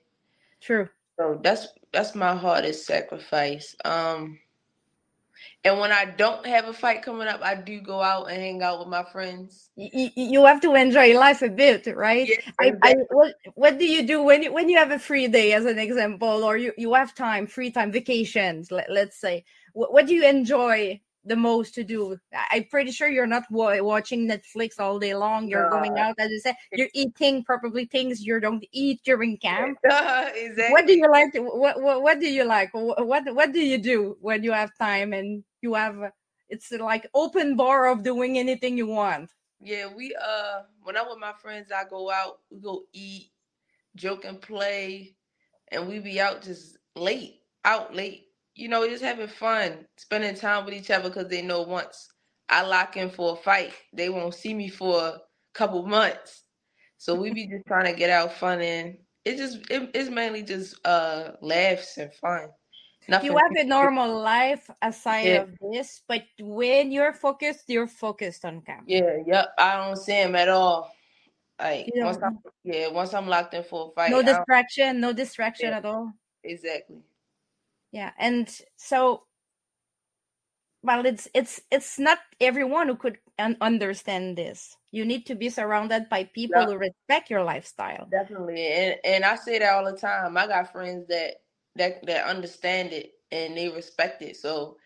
[0.61, 0.87] true
[1.19, 3.75] so that's that's my hardest sacrifice.
[3.83, 4.39] Um
[5.63, 8.61] and when I don't have a fight coming up, I do go out and hang
[8.63, 9.69] out with my friends.
[9.75, 12.27] You, you have to enjoy life a bit, right?
[12.27, 15.27] Yes, I, I, what, what do you do when you, when you have a free
[15.27, 19.45] day, as an example, or you, you have time, free time, vacations, let, let's say?
[19.73, 20.99] What, what do you enjoy
[21.29, 22.17] the most to do.
[22.51, 25.47] I'm pretty sure you're not wa- watching Netflix all day long.
[25.47, 26.55] You're going out, as you said.
[26.73, 29.77] You're eating probably things you don't eat during camp.
[29.83, 30.71] exactly.
[30.71, 31.31] What do you like?
[31.33, 32.71] To, what, what What do you like?
[32.73, 35.95] What What do you do when you have time and you have?
[36.49, 39.29] It's like open bar of doing anything you want.
[39.61, 42.39] Yeah, we uh, when I'm with my friends, I go out.
[42.49, 43.29] We go eat,
[43.95, 45.15] joke and play,
[45.71, 50.65] and we be out just late, out late you know, just having fun, spending time
[50.65, 52.09] with each other because they know once
[52.49, 55.21] I lock in for a fight, they won't see me for a
[55.53, 56.43] couple months.
[56.97, 60.43] So we be just trying to get out fun and it just it, it's mainly
[60.43, 62.49] just uh laughs and fun.
[63.07, 65.41] Nothing you have a normal life aside yeah.
[65.41, 68.83] of this, but when you're focused, you're focused on camp.
[68.87, 69.53] Yeah, yep.
[69.57, 70.91] I don't see him at all.
[71.59, 74.11] Like once I'm, yeah, once I'm locked in for a fight.
[74.11, 76.13] No distraction, no distraction yeah, at all.
[76.43, 77.03] Exactly
[77.91, 79.23] yeah and so
[80.83, 84.75] well it's it's it's not everyone who could un- understand this.
[84.91, 88.07] You need to be surrounded by people who respect your lifestyle.
[88.11, 90.37] Definitely and and i say that all the time.
[90.37, 91.41] I got friends that
[91.75, 94.77] that that understand it and they respect it so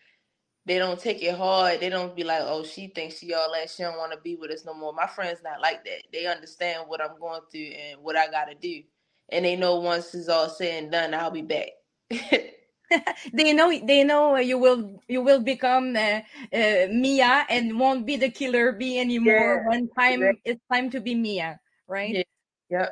[0.66, 1.80] they don't take it hard.
[1.80, 3.70] They don't be like oh she thinks she all that.
[3.70, 4.92] She don't want to be with us no more.
[4.92, 6.02] My friends not like that.
[6.12, 8.82] They understand what i'm going through and what i gotta do
[9.30, 11.68] and they know once it's all said and done i'll be back
[13.32, 16.20] they know they know you will you will become uh,
[16.52, 19.62] uh, Mia and won't be the killer bee anymore.
[19.62, 19.68] Yeah.
[19.68, 20.32] One time yeah.
[20.44, 22.14] it's time to be Mia, right?
[22.14, 22.22] Yeah.
[22.70, 22.88] yeah.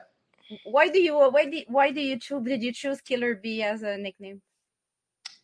[0.64, 3.82] Why do you why did why do you choose did you choose Killer Bee as
[3.82, 4.40] a nickname?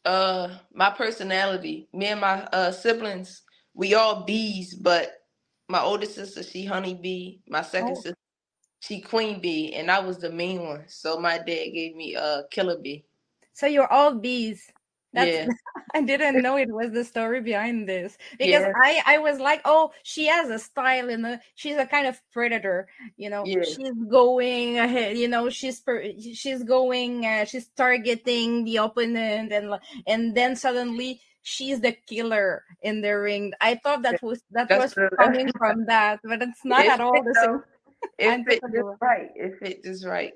[0.05, 1.89] Uh, my personality.
[1.93, 3.43] Me and my uh siblings,
[3.75, 5.13] we all bees, but
[5.69, 7.41] my older sister she honey bee.
[7.49, 8.01] My second oh.
[8.01, 8.17] sister
[8.81, 10.85] she queen bee, and I was the main one.
[10.87, 13.05] So my dad gave me a uh, Killer Bee.
[13.59, 14.71] So you're all bees.
[15.13, 15.49] That's, yeah.
[15.95, 18.73] I didn't know it was the story behind this because yeah.
[18.77, 22.21] I I was like, oh, she has a style and a, she's a kind of
[22.31, 23.43] predator, you know.
[23.45, 23.65] Yeah.
[23.65, 25.51] She's going ahead, you know.
[25.51, 29.75] She's per, she's going, uh, she's targeting the opponent, and
[30.07, 33.55] and then suddenly she's the killer in the ring.
[33.61, 35.11] I thought that was that That's was true.
[35.19, 37.65] coming from that, but it's not at all the same.
[38.19, 40.35] If it just right, if it is right.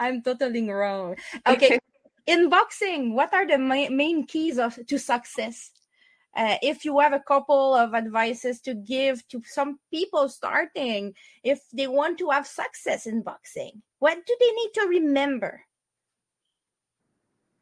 [0.00, 1.16] I'm totally wrong.
[1.46, 1.78] Okay
[2.26, 5.72] in boxing what are the ma- main keys of to success?
[6.36, 11.60] Uh, if you have a couple of advices to give to some people starting if
[11.72, 15.62] they want to have success in boxing what do they need to remember?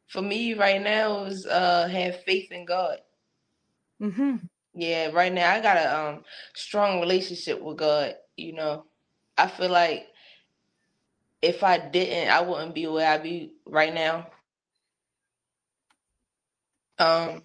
[0.07, 2.99] For me right now is uh have faith in god.
[4.01, 4.35] Mm-hmm.
[4.75, 6.23] yeah right now i got a um
[6.53, 8.85] strong relationship with god you know.
[9.37, 10.07] I feel like
[11.41, 14.27] if i didn't i wouldn't be where i be right now
[16.99, 17.43] um,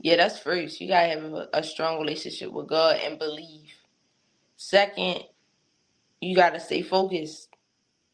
[0.00, 0.80] yeah, that's first.
[0.80, 3.70] You gotta have a, a strong relationship with God and believe.
[4.56, 5.24] Second,
[6.20, 7.48] you gotta stay focused.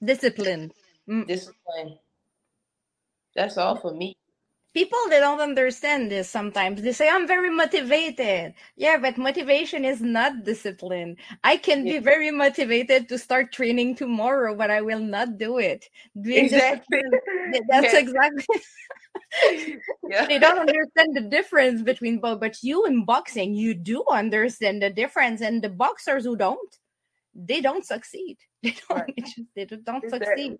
[0.04, 0.72] Discipline.
[1.08, 1.28] Mm.
[1.28, 1.98] Discipline.
[3.36, 4.16] That's all for me.
[4.76, 6.82] People they don't understand this sometimes.
[6.82, 8.54] They say I'm very motivated.
[8.76, 11.16] Yeah, but motivation is not discipline.
[11.44, 11.94] I can Yeah.
[11.94, 15.88] be very motivated to start training tomorrow, but I will not do it.
[16.20, 17.00] Being Exactly.
[17.70, 18.00] that's Yeah.
[18.00, 18.44] exactly
[20.06, 20.28] Yeah.
[20.28, 22.40] they don't understand the difference between both.
[22.40, 26.76] But you in boxing, you do understand the difference, and the boxers who don't,
[27.34, 28.38] they don't succeed.
[28.62, 29.08] They don't.
[29.08, 29.34] Right.
[29.54, 30.58] They don't succeed.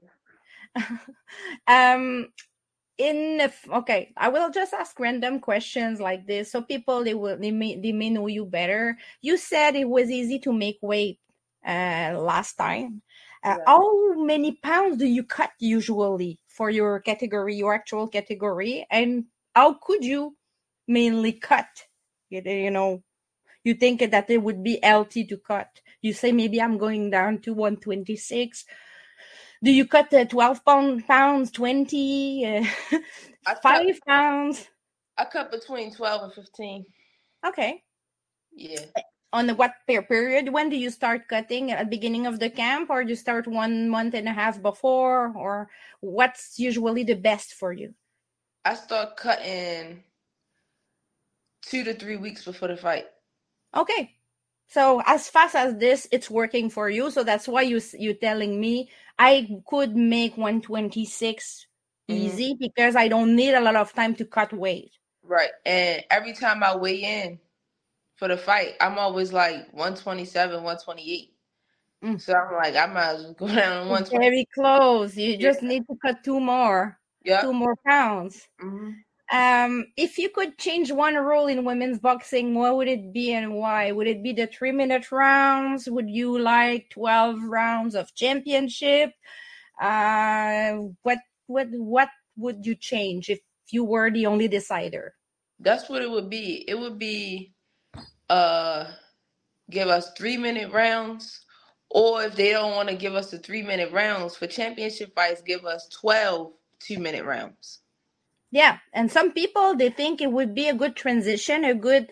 [1.68, 2.28] um
[2.98, 6.50] in if okay i will just ask random questions like this.
[6.52, 8.98] So people they will they may they may know you better.
[9.22, 11.18] You said it was easy to make weight
[11.66, 13.02] uh last time.
[13.44, 13.66] Uh, Yeah.
[13.66, 18.86] how many pounds do you cut usually for your category your actual category?
[18.90, 20.36] And how could you
[20.88, 21.68] mainly cut?
[22.30, 23.02] You you know
[23.64, 25.80] you think that it would be healthy to cut.
[26.02, 28.64] You say maybe i'm going down to 126
[29.66, 32.64] do you cut the 12 pound pounds 20 uh,
[33.46, 34.68] cut, 5 pounds
[35.18, 36.86] I cut between twelve and fifteen.
[37.46, 37.82] okay
[38.52, 38.86] Yeah.
[39.32, 42.50] on the what per- period when do you start cutting at the beginning of the
[42.50, 45.68] camp or you start one month and a half before or
[46.00, 47.94] what's usually the best for you
[48.64, 50.04] I start cutting
[51.62, 53.06] two to three weeks before the fight.
[53.76, 54.12] okay
[54.66, 58.60] so as fast as this it's working for you so that's why you you're telling
[58.60, 61.66] me i could make 126
[62.08, 62.16] Mhm.
[62.16, 65.50] easy because i don't need a lot of time to cut weight Right.
[65.64, 67.40] And every time I weigh in
[68.16, 71.34] for the fight, I'm always like 127, 128.
[72.04, 72.20] Mm.
[72.20, 74.18] So I'm like, I might as well go down to 120.
[74.18, 75.50] very close you Yeah.
[75.50, 77.42] just need to cut two more Yeah.
[77.42, 78.90] two more pounds hmm
[79.32, 83.54] Um, if you could change one rule in women's boxing, what would it be and
[83.54, 83.90] why?
[83.90, 85.88] Would it be the three minute rounds?
[85.88, 89.12] Would you like 12 rounds of championship?
[89.80, 95.14] Uh, what, what, what would you change if you were the only decider?
[95.58, 96.64] That's what it would be.
[96.68, 97.52] It would be
[98.28, 98.90] uh
[99.70, 101.44] give us three minute rounds.
[101.90, 105.40] Or if they don't want to give us the three minute rounds for championship fights,
[105.42, 107.80] give us 12 two minute rounds.
[108.50, 108.78] Yeah.
[108.92, 112.10] And some people, they think it would be a good transition, a good,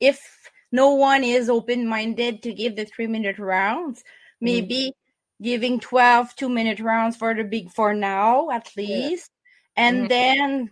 [0.00, 4.04] if no one is open minded to give the three minute rounds,
[4.40, 4.92] maybe
[5.42, 9.10] giving 12 two minute rounds for the big four now, at Yeah.
[9.10, 9.30] least.
[9.76, 10.08] And Mhm.
[10.08, 10.70] then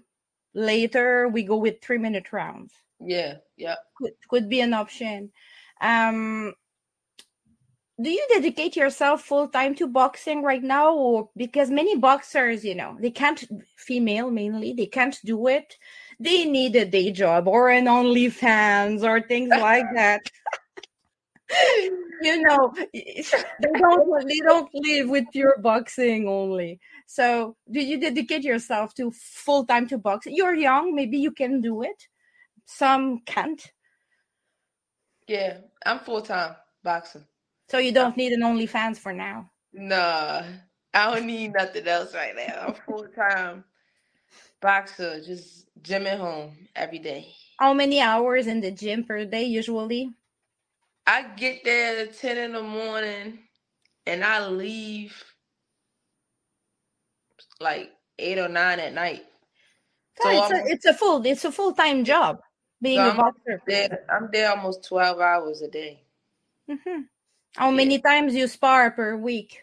[0.55, 2.73] later we go with three minute rounds.
[3.01, 3.77] Yeah, yeah.
[3.97, 5.33] Could, could be an option.
[5.81, 6.55] Um,
[8.01, 10.95] do you dedicate yourself full time to boxing right now?
[10.95, 13.43] Or because many boxers you know they can't
[13.77, 15.77] female mainly they can't do it.
[16.21, 20.21] They need a day job or an OnlyFans or things like that.
[22.23, 26.81] You know they don't they don't live with pure boxing only.
[27.07, 30.35] So do you dedicate yourself to full time to boxing?
[30.37, 32.09] You're young maybe you can do it.
[32.67, 33.73] Some can't.
[35.29, 37.25] Yeah, I'm full time boxing.
[37.69, 40.43] So you don't need an OnlyFans for now Nah,
[40.95, 42.67] I don't need nothing else right now.
[42.69, 43.65] I'm full time
[44.61, 47.35] boxer, just gym at home every day.
[47.59, 50.15] how many hours in the gym per day usually
[51.07, 53.49] I get there at 10 in the morning
[54.07, 55.25] and I leave
[57.61, 59.25] like 8 or 9 at night.
[60.17, 62.41] So So it's, I'm a, it's a full it's a full time job
[62.83, 63.63] being So a I'm boxer.
[63.67, 66.05] there, I'm there almost 12 hours a day.
[66.69, 67.09] Mhm.
[67.57, 69.61] How many times you spar per week?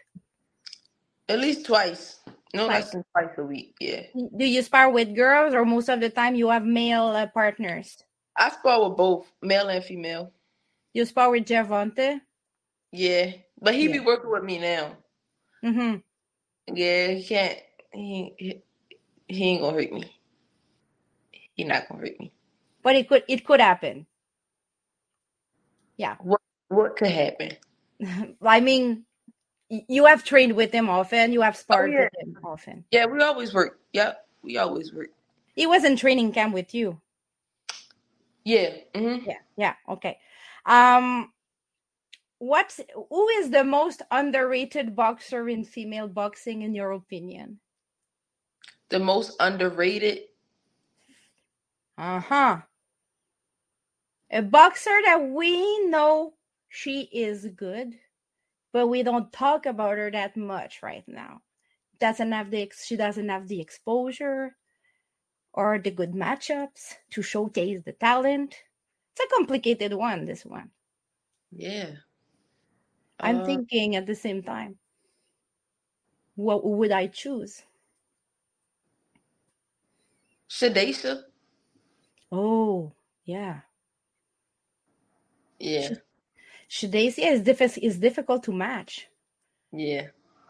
[1.28, 2.20] At least twice.
[2.52, 2.84] No Twice.
[2.84, 3.74] less than twice a week.
[3.80, 4.02] Yeah.
[4.14, 7.98] Do you spar with girls or most of the time you have male uh, partners?
[8.36, 10.32] I spar with both male and female.
[10.92, 12.20] You spar with Gervonta?
[12.92, 13.32] Yeah.
[13.60, 14.96] But he be working with me now.
[15.62, 15.96] hmm
[16.72, 17.58] Yeah, he can't.
[17.92, 18.62] He, he,
[19.26, 20.04] he ain't gonna hurt me.
[21.54, 22.32] He not gonna hurt me.
[22.82, 24.06] But it could it could happen.
[25.96, 26.16] Yeah.
[26.20, 27.52] What What could happen?
[28.42, 29.04] I mean,
[29.68, 31.32] you have trained with him often.
[31.32, 32.04] You have sparred yeah.
[32.04, 32.84] with him often.
[32.90, 33.80] Yeah, we always work.
[33.92, 35.10] Yep, we always work.
[35.54, 37.00] He was in training camp with you.
[38.44, 38.74] Yeah.
[38.94, 39.38] hmm Yeah.
[39.56, 39.74] Yeah.
[39.88, 40.18] Okay.
[40.66, 41.32] Um,
[42.38, 42.80] what's
[43.10, 47.60] who is the most underrated boxer in female boxing in your opinion?
[48.90, 50.24] The most underrated.
[51.96, 52.60] Uh-huh.
[54.30, 56.34] A boxer that we know
[56.74, 58.00] she is good,
[58.72, 61.42] but we don't talk about her that much right now.
[61.98, 64.56] Doesn't have the ex- she doesn't have the exposure
[65.54, 68.64] or the good matchups to showcase the talent.
[69.12, 70.72] It's a complicated one, this one.
[71.52, 72.02] Yeah.
[73.18, 74.78] I'm Uh, thinking at the same time.
[76.36, 77.64] What would I choose?
[80.48, 81.12] Shadasia.
[82.30, 82.92] Oh,
[83.24, 83.62] yeah.
[85.58, 85.94] Yeah.
[86.74, 89.06] Shadasia is, diffi- is difficult to match.
[89.70, 90.08] Yeah.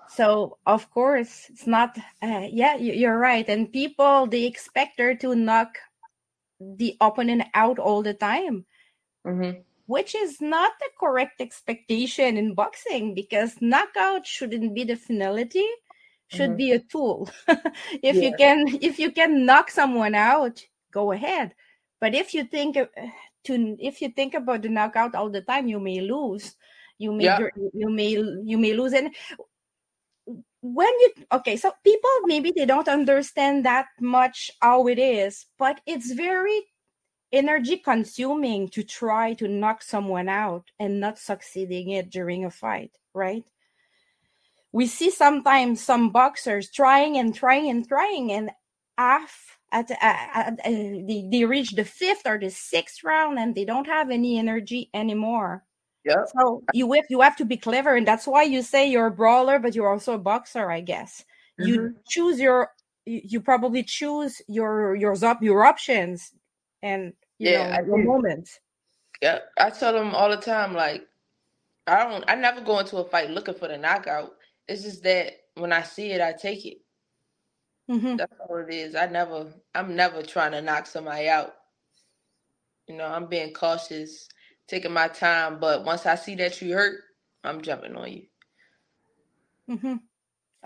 [0.08, 1.98] So of course it's not.
[2.22, 3.46] Uh, yeah, you- you're right.
[3.48, 5.76] And people they expect her to knock
[6.60, 8.64] the opponent out all the time,
[9.26, 9.60] Mm-hmm.
[9.86, 15.66] which is not the correct expectation in boxing because knockout shouldn't be the finality.
[16.28, 16.56] Should Mhm.
[16.56, 17.28] be a tool.
[18.02, 21.54] if you can, if you can knock someone out, go ahead.
[22.00, 22.86] But if you think uh,
[23.44, 26.56] to, if you think about the knockout all the time, you may lose.
[26.98, 27.38] You may, Yeah.
[27.72, 28.10] you may,
[28.44, 28.92] you may lose.
[28.92, 29.14] And
[30.62, 35.78] when you okay so people maybe they don't understand that much how it is but
[35.84, 36.62] it's very
[37.32, 42.96] energy consuming to try to knock someone out and not succeeding it during a fight
[43.12, 43.44] right
[44.72, 48.50] we see sometimes some boxers trying and trying and trying and
[48.96, 53.54] half at, at, at- uh, they, they reach the fifth or the sixth round and
[53.56, 55.58] they don't have any energy anymore
[56.04, 56.18] Yep.
[56.24, 59.12] so you have you have to be clever, and that's why you say you're a
[59.12, 61.24] brawler, but you're also a boxer, I guess.
[61.58, 61.96] You Mhm.
[62.08, 62.70] choose your
[63.06, 66.32] you you probably choose your your your options
[66.82, 68.02] and you Yeah, I know your do.
[68.02, 68.60] moments.
[69.22, 69.44] Yep.
[69.58, 71.06] I tell them all the time, like,
[71.88, 74.32] I don't I never go into a fight looking for the knockout.
[74.68, 76.78] It's just that when I see it, I take it.
[77.88, 78.18] Mhm.
[78.18, 78.94] That's all it is.
[78.94, 81.54] I never I'm never trying to knock somebody out.
[82.88, 84.28] You know, I'm being cautious,
[84.68, 87.00] taking my time, but once I see that you hurt,
[87.44, 88.26] I'm jumping on you.
[89.68, 89.94] hmm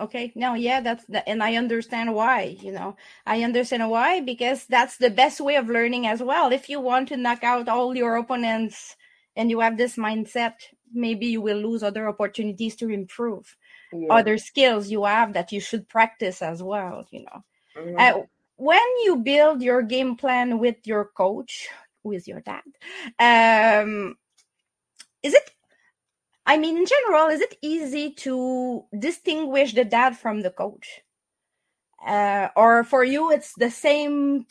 [0.00, 0.32] Okay.
[0.34, 4.96] No, yeah, that's the, and I understand why, you know, I understand why because that's
[4.96, 6.52] the best way of learning as well.
[6.52, 8.96] If you want to knock out all your opponents
[9.36, 10.54] and you have this mindset,
[10.92, 13.56] maybe you will lose other opportunities to improve
[13.92, 14.14] Yeah.
[14.14, 17.44] other skills you have that you should practice as well, you know.
[17.76, 17.98] Mhm.
[17.98, 18.22] Uh,
[18.56, 21.68] when you build your game plan with your coach,
[22.02, 22.62] who is your dad,
[23.18, 24.16] um,
[25.22, 25.50] is it
[26.46, 31.02] I mean, in general, is it easy to distinguish the dad from the coach?
[32.04, 34.46] Uh, or for you, it's the same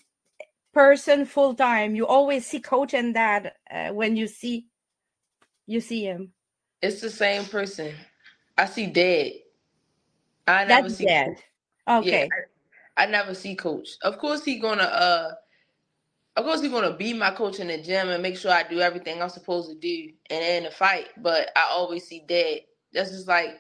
[0.74, 1.96] person full time.
[1.96, 4.68] You always see coach and dad uh, when you see
[5.66, 6.34] you see him.
[6.82, 7.96] It's the same person.
[8.58, 9.32] I see dad.
[10.48, 11.28] I never That's see dad.
[11.28, 11.40] Coach.
[11.90, 12.06] Okay.
[12.06, 12.26] Yeah,
[12.98, 13.90] I, I never see coach.
[14.04, 15.32] Of course he gonna uh
[16.38, 18.82] of course he's gonna be my coach in the gym and make sure I do
[18.82, 21.08] everything I'm supposed to do and in the fight.
[21.18, 22.62] But I always see dad.
[22.94, 23.60] That's just like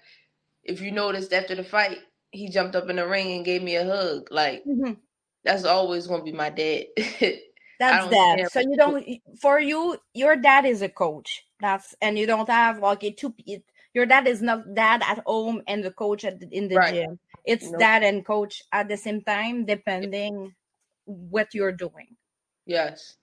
[0.63, 1.99] if you noticed after the fight,
[2.31, 4.29] he jumped up in the ring and gave me a hug.
[4.31, 4.97] Like Mhm.
[5.43, 6.85] that's always gonna be my dad.
[7.79, 8.49] That's don't see him dad.
[8.49, 9.05] So you don't
[9.41, 11.45] for you, your dad is a coach.
[11.61, 13.33] That's and you don't have like a two.
[13.97, 16.89] Your dad is not dad at home and the coach at the, in the Right.
[16.89, 17.19] gym.
[17.45, 17.81] It's Nope.
[17.83, 20.55] dad and coach at the same time, depending
[21.05, 22.17] what you're doing.
[22.65, 23.17] yes.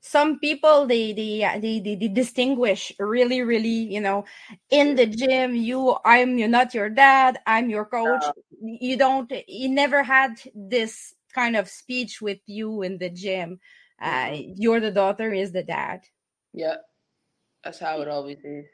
[0.00, 4.24] Some people they they they, they, they distinguish really really you know
[4.70, 9.30] in the gym you I'm you're not your dad I'm your coach Uh, you don't
[9.48, 13.60] you never had this kind of speech with you in the gym
[14.00, 16.00] uh, you're the daughter is the dad
[16.52, 16.76] yeah
[17.64, 18.66] That's how it always is.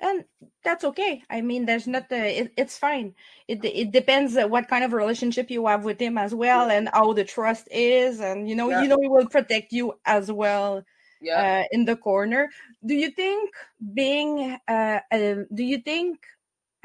[0.00, 0.24] And
[0.64, 3.14] that's okay i mean there's not the it, it's fine
[3.48, 7.12] it it depends what kind of relationship you have with him as well and how
[7.12, 8.80] the trust is and you know Yeah.
[8.80, 10.82] you know he will protect you as well
[11.20, 11.42] Yeah.
[11.42, 12.48] uh, in the corner
[12.84, 13.50] do you think
[13.94, 16.18] being uh, uh do you think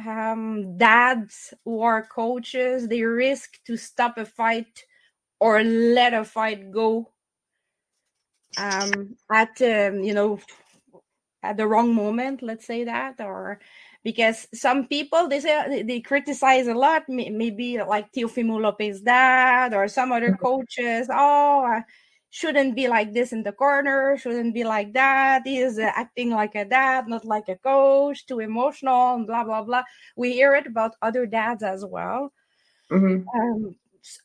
[0.06, 4.84] um dads who are coaches they risk to stop a fight
[5.40, 7.10] or let a fight go
[8.58, 10.40] um at um, you know
[11.46, 13.60] at the wrong moment let's say that or
[14.04, 19.88] because some people they say they, criticize a lot maybe like Teofimo Lopez dad or
[19.88, 21.82] some other coaches oh uh,
[22.30, 26.32] shouldn't be like this in the corner shouldn't be like that he is uh, acting
[26.32, 29.84] like a dad not like a coach too emotional and blah blah blah.
[30.16, 32.32] We hear it about other dads as well.
[32.90, 33.76] Hmm um,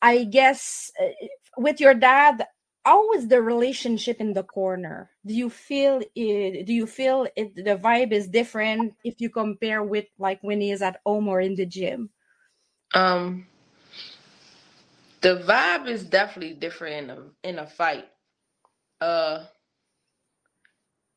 [0.02, 1.08] I guess uh,
[1.56, 2.44] with your dad,
[2.84, 5.10] how was the relationship in the corner?
[5.26, 6.66] Do you feel it?
[6.66, 7.54] Do you feel it?
[7.54, 11.40] The vibe is different if you compare with like when he is at home or
[11.40, 12.10] in the gym.
[12.94, 13.46] Um,
[15.20, 18.06] the vibe is definitely different in a in a fight.
[19.00, 19.44] Uh,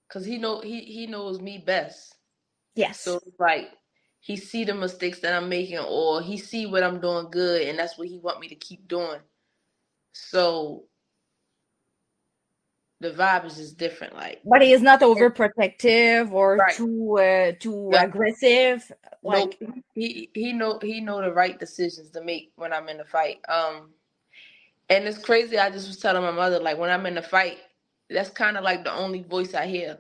[0.10, 2.16] cause he know he he knows me best.
[2.76, 3.00] Yes.
[3.00, 3.72] So like
[4.20, 7.80] he see the mistakes that I'm making, or he see what I'm doing good, and
[7.80, 9.20] that's what he want me to keep doing.
[10.14, 10.86] So
[13.04, 14.16] the vibe is just different.
[14.16, 16.76] Like, but he is not overprotective or Right.
[16.76, 18.04] too uh, too Yeah.
[18.06, 18.92] aggressive.
[19.24, 19.60] Like
[19.94, 23.40] he he know he know the right decisions to make when I'm in the fight.
[23.50, 23.92] Um,
[24.90, 25.58] and it's crazy.
[25.60, 27.60] I just was telling my mother like when I'm in the fight,
[28.10, 30.00] that's kind of like the only voice I hear.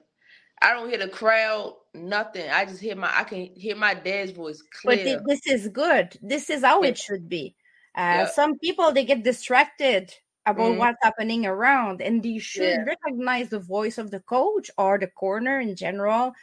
[0.62, 2.50] I don't hear the crowd, nothing.
[2.50, 5.04] I just hear my I can hear my dad's voice but clear.
[5.04, 6.18] thi- this is good.
[6.22, 6.90] This is how Yeah.
[6.90, 7.56] it should be.
[7.96, 8.26] Uh, Yeah.
[8.26, 10.14] Some people they get distracted
[10.46, 10.78] about Mhm.
[10.78, 12.86] what's happening around, and they should Yeah.
[12.86, 16.34] recognize the voice of the coach or the corner in general.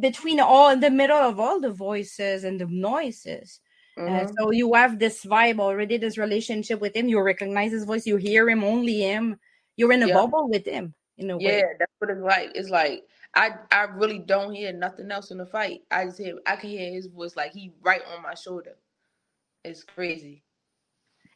[0.00, 3.60] Between all in the middle of all the voices and the noises,
[4.06, 4.36] Uh, Mhm.
[4.38, 7.08] so you have this vibe already, this relationship with him.
[7.08, 8.06] You recognize his voice.
[8.06, 9.40] You hear him, only him.
[9.76, 10.12] You're in a Yeah.
[10.12, 11.62] bubble with him in a way.
[11.62, 12.52] Yeah, that's what it's like.
[12.54, 13.04] It's like
[13.34, 15.82] I I really don't hear nothing else in the fight.
[15.90, 18.76] I just hear I can hear his voice like he right on my shoulder.
[19.64, 20.43] It's crazy.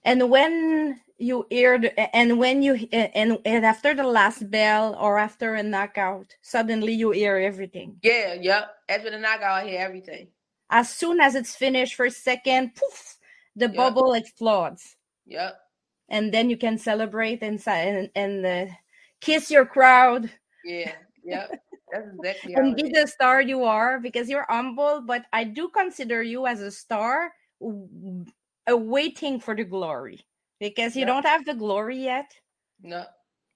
[0.08, 1.78] And when you hear,
[2.14, 7.10] and when you, and, and after the last bell or after a knockout, suddenly you
[7.10, 8.00] hear everything.
[8.02, 8.70] Yeah, yep.
[8.88, 10.28] After the knockout, I hear everything.
[10.70, 13.18] As soon as it's finished for a second, poof,
[13.54, 13.76] the Yeah.
[13.76, 14.96] bubble explodes.
[15.26, 15.60] Yep.
[16.08, 18.72] And then you can celebrate and, and, and uh,
[19.20, 20.30] kiss your crowd
[20.64, 20.92] Yeah.
[21.22, 21.60] Yep.
[21.92, 26.22] That's exactly and be the star you are because you're humble, but I do consider
[26.22, 27.32] you as a star
[28.68, 30.26] w- awaiting for the glory
[30.60, 31.06] because you Yeah.
[31.06, 32.40] don't have the glory yet.
[32.82, 33.06] No.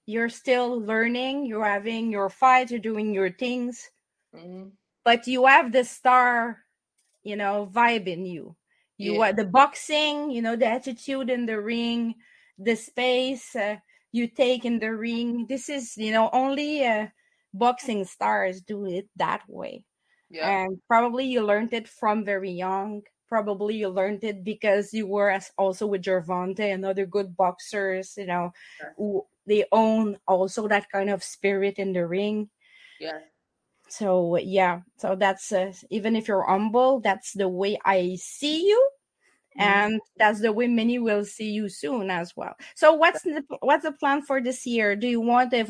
[0.06, 3.90] You're still learning, you're having your fights, you're doing your things,
[4.32, 4.68] hmm
[5.04, 6.58] but you have the star,
[7.24, 8.56] you know, vibe in you.
[8.98, 9.22] You Yeah.
[9.22, 12.14] are the boxing, you know, the attitude in the ring,
[12.58, 13.76] the space uh,
[14.12, 15.46] you take in the ring.
[15.48, 17.08] This is, you know, only uh,
[17.54, 19.84] boxing stars do it that way.
[20.30, 20.44] Yep.
[20.44, 23.02] And probably you learned it from very young.
[23.32, 28.12] Probably you learned it because you were as also with Gervonta and other good boxers,
[28.20, 28.92] you know, Sure.
[28.96, 32.50] who they own also that kind of spirit in the ring.
[33.00, 33.18] yeah.
[33.88, 38.80] So yeah, so that's uh, even if you're humble, that's the way I see you,
[39.56, 39.60] Mhm.
[39.64, 42.54] and that's the way many will see you soon as well.
[42.74, 44.96] So what's the what's the plan for this year?
[44.96, 45.68] Do you want if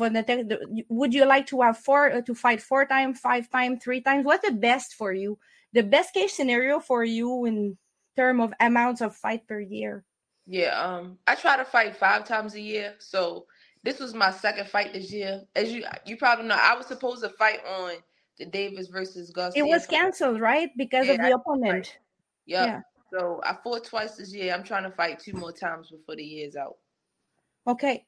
[0.89, 4.25] would you like to have four uh, to fight four times, five times, three times?
[4.25, 5.37] What's the best for you?
[5.73, 7.77] The best case scenario for you in
[8.15, 10.05] term of amounts of fight per year?
[10.45, 10.79] Yeah.
[10.79, 12.95] Um, I try to fight five times a year.
[12.99, 13.45] So
[13.83, 15.41] this was my second fight this year.
[15.55, 17.93] As you you probably know, I was supposed to fight on
[18.37, 19.63] the Davis versus Garcia.
[19.63, 20.69] It was canceled, right?
[20.77, 21.97] Because of Yeah, the opponent.
[22.45, 22.67] Yep.
[22.67, 22.81] Yeah.
[23.11, 24.53] So I fought twice this year.
[24.53, 26.77] I'm trying to fight two more times before the year's out.
[27.67, 28.05] Okay.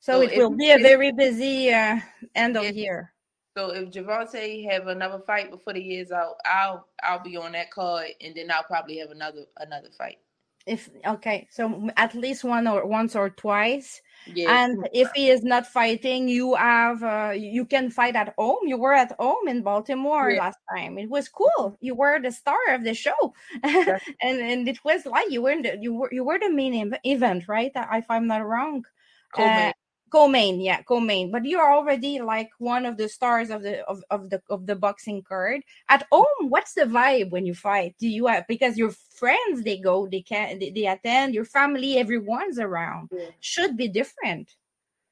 [0.00, 1.98] So, So it if will be a very busy uh,
[2.34, 3.12] end of year.
[3.56, 7.70] So if Gervonta have another fight before the year's out, I'll I'll be on that
[7.70, 10.18] card, and then I'll probably have another another fight.
[10.66, 14.02] If okay, so at least one or once or twice.
[14.26, 14.62] Yeah.
[14.62, 18.66] And if he is not fighting, you have uh, you can fight at home.
[18.66, 20.40] You were at home in Baltimore Yeah.
[20.40, 20.98] last time.
[20.98, 21.78] It was cool.
[21.80, 23.32] You were the star of the show,
[23.62, 26.92] and and it was like you were in the, you were you were the main
[27.04, 27.72] event, right?
[27.74, 28.84] If I'm not wrong.
[29.32, 29.68] Co-main.
[29.68, 29.72] Uh,
[30.10, 31.30] co-main, yeah, co-main.
[31.30, 34.76] But you're already like one of the stars of the of, of the of the
[34.76, 35.62] boxing card.
[35.88, 37.94] At home, what's the vibe when you fight?
[37.98, 41.98] Do you have because your friends they go, they can they, they attend, your family,
[41.98, 43.10] everyone's around.
[43.12, 43.26] Yeah.
[43.40, 44.54] Should be different.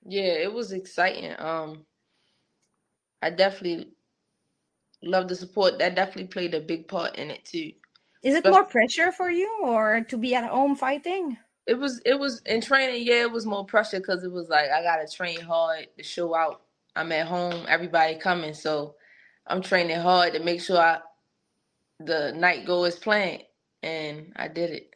[0.06, 1.34] Yeah, it was exciting.
[1.38, 1.86] Um,
[3.22, 3.92] I definitely
[5.02, 5.78] love the support.
[5.78, 7.72] That definitely played a big part in it too.
[8.22, 11.36] Is it But- more pressure for you or to be at home fighting?
[11.66, 13.06] It was it was in training.
[13.06, 16.34] Yeah, it was more pressure because it was like I gotta train hard to show
[16.34, 16.62] out.
[16.96, 18.96] I'm at home, everybody coming, so
[19.46, 21.00] I'm training hard to make sure I
[22.00, 23.44] the night go as planned,
[23.82, 24.90] and I did it.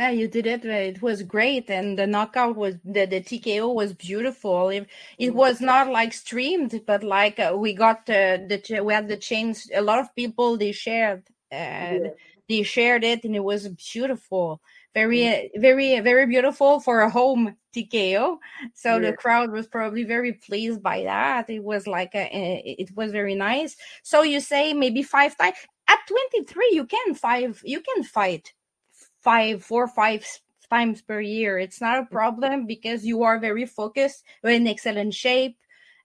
[0.00, 0.64] Yeah, you did it.
[0.64, 4.68] It was great, and the knockout was the, the TKO was beautiful.
[4.70, 4.88] It,
[5.18, 5.34] it Mhm.
[5.34, 9.70] was not like streamed, but like uh, we got uh, the we had the chains.
[9.74, 12.10] A lot of people they shared, uh,
[12.48, 14.60] they shared it, and it was beautiful.
[14.94, 18.38] Very, uh, very, very beautiful for a home TKO.
[18.74, 19.10] So Yeah.
[19.10, 21.50] the crowd was probably very pleased by that.
[21.50, 22.28] It was like a,
[22.64, 23.76] it was very nice.
[24.02, 25.56] So you say maybe five times
[25.88, 28.52] at twenty three, you can five, you can fight
[29.20, 30.24] five, four, five
[30.70, 31.58] times per year.
[31.58, 35.56] It's not a problem because you are very focused, you're in excellent shape,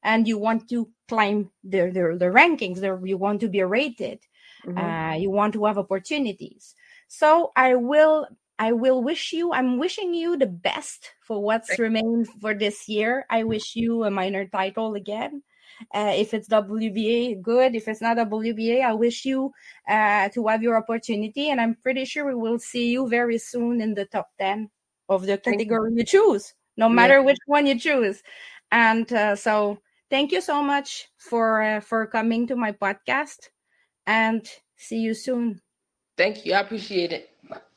[0.03, 2.79] and you want to climb the the, the rankings.
[2.81, 4.19] The, you want to be rated.
[4.65, 4.77] Mhm.
[4.77, 6.75] Uh, you want to have opportunities.
[7.07, 8.27] So I will.
[8.59, 9.53] I will wish you.
[9.53, 13.25] I'm wishing you the best for what's Thank- remained for this year.
[13.29, 15.41] I wish you a minor title again.
[15.95, 17.73] Uh, if it's WBA, good.
[17.73, 19.51] If it's not WBA, I wish you
[19.87, 21.49] uh, to have your opportunity.
[21.51, 24.69] And I'm pretty sure we will see you very soon in the top 10
[25.07, 25.37] of the you.
[25.37, 26.93] category you choose, no Yeah.
[26.95, 28.21] matter which one you choose.
[28.73, 29.79] And uh, so
[30.09, 33.47] thank you so much for uh, for coming to my podcast
[34.05, 34.45] and
[34.75, 35.61] see you soon.
[36.17, 36.53] Thank you.
[36.55, 37.29] I appreciate it.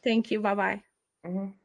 [0.04, 0.40] Thank you.
[0.40, 0.82] Bye bye.
[1.26, 1.61] Mm-hmm.